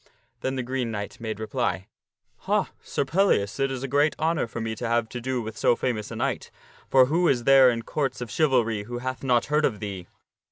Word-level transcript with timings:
Then 0.39 0.55
the 0.55 0.63
Green 0.63 0.89
Knight 0.89 1.19
made 1.21 1.39
reply," 1.39 1.85
Ha, 2.49 2.71
Sir 2.81 3.05
Pellias, 3.05 3.59
it 3.59 3.69
is 3.69 3.83
a 3.83 3.87
great 3.87 4.15
honor 4.17 4.47
for 4.47 4.59
me 4.59 4.73
to 4.77 4.87
have 4.87 5.07
to 5.09 5.21
do 5.21 5.43
with 5.43 5.55
so 5.55 5.75
famous 5.75 6.09
a 6.09 6.15
knight, 6.15 6.49
for 6.89 7.05
who 7.05 7.27
is 7.27 7.43
there 7.43 7.69
in 7.69 7.83
Courts 7.83 8.19
of 8.19 8.31
Chivalry 8.31 8.85
who 8.85 8.97
hath 8.97 9.21
not 9.23 9.45
heard 9.45 9.63
of 9.63 9.79
thee? 9.79 10.07